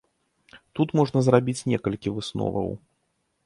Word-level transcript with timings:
Тут 0.79 0.93
можна 1.01 1.23
зрабіць 1.29 1.67
некалькі 1.75 2.17
высноваў. 2.19 2.69